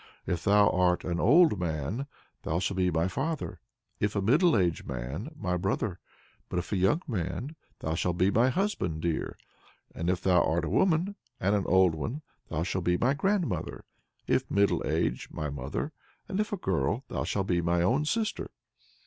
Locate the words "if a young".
6.57-7.03